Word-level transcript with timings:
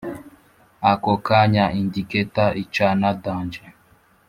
ako 0.91 1.13
kanya 1.27 1.65
indicater 1.79 2.49
icana 2.63 3.09
dange 3.23 3.63